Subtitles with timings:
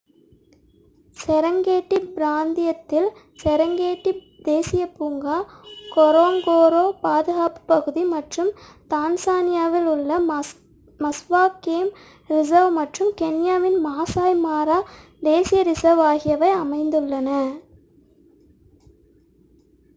[1.17, 3.09] Serengeti பிராந்தியத்தில்
[3.39, 4.11] Serengeti
[4.43, 5.35] தேசிய பூங்கா
[5.91, 8.49] கொரோங்கோரோ பாதுகாப்புப் பகுதி மற்றும்
[8.91, 10.17] தான்சானியாவில் உள்ள
[10.99, 11.91] மஸ்வா கேம்
[12.29, 14.79] ரிசர்வ் மற்றும் கென்யாவின் மாசய் மாரா
[15.23, 17.29] தேசிய ரிசர்வ் ஆகியவை அமைந்துள்ளன